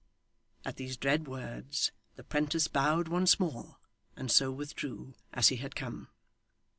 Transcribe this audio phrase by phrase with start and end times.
[0.65, 3.77] At these dread words the 'prentice bowed once more,
[4.15, 6.07] and so withdrew as he had come.